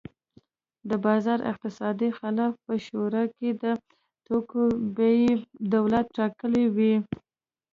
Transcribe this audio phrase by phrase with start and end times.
[0.89, 3.65] د بازار اقتصاد خلاف په شوروي کې د
[4.25, 4.63] توکو
[4.97, 5.21] بیې
[5.73, 6.95] دولت ټاکلې وې